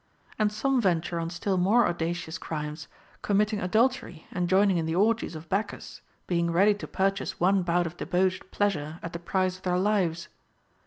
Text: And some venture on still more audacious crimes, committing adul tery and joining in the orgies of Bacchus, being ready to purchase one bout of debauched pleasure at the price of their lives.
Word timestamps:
And 0.39 0.51
some 0.51 0.81
venture 0.81 1.19
on 1.19 1.29
still 1.29 1.57
more 1.57 1.85
audacious 1.87 2.39
crimes, 2.39 2.87
committing 3.21 3.59
adul 3.59 3.87
tery 3.91 4.23
and 4.31 4.49
joining 4.49 4.77
in 4.77 4.87
the 4.87 4.95
orgies 4.95 5.35
of 5.35 5.47
Bacchus, 5.47 6.01
being 6.25 6.49
ready 6.49 6.73
to 6.73 6.87
purchase 6.87 7.39
one 7.39 7.61
bout 7.61 7.85
of 7.85 7.97
debauched 7.97 8.49
pleasure 8.49 8.97
at 9.03 9.13
the 9.13 9.19
price 9.19 9.57
of 9.57 9.61
their 9.61 9.77
lives. 9.77 10.27